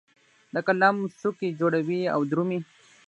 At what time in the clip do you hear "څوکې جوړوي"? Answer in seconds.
1.19-2.01